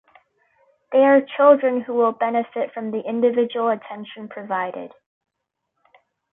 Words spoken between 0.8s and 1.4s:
They are